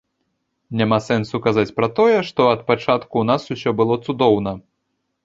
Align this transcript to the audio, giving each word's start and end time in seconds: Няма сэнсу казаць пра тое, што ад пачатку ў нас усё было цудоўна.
Няма 0.79 0.97
сэнсу 1.07 1.41
казаць 1.45 1.75
пра 1.79 1.89
тое, 1.99 2.15
што 2.29 2.41
ад 2.53 2.63
пачатку 2.71 3.05
ў 3.21 3.25
нас 3.31 3.41
усё 3.57 3.75
было 3.83 3.99
цудоўна. 4.07 4.57